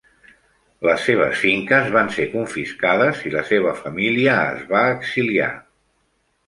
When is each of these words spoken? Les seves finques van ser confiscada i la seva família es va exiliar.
Les 0.87 1.03
seves 1.09 1.35
finques 1.41 1.91
van 1.97 2.09
ser 2.17 2.25
confiscada 2.33 3.11
i 3.31 3.35
la 3.37 3.45
seva 3.53 3.75
família 3.85 4.41
es 4.57 4.69
va 4.75 4.85
exiliar. 4.99 5.55